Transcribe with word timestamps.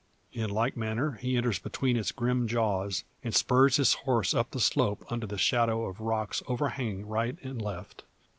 In 0.33 0.49
like 0.49 0.75
manner 0.75 1.19
he 1.21 1.37
enters 1.37 1.59
between 1.59 1.95
its 1.95 2.11
grim 2.11 2.47
jaws, 2.47 3.03
and 3.23 3.35
spurs 3.35 3.75
his 3.75 3.93
horse 3.93 4.33
up 4.33 4.49
the 4.49 4.59
slope 4.59 5.05
under 5.11 5.27
the 5.27 5.37
shadow 5.37 5.85
of 5.85 5.99
rocks 6.01 6.41
overhanging 6.47 7.05
right 7.07 7.37
and 7.43 7.61
left. 7.61 8.03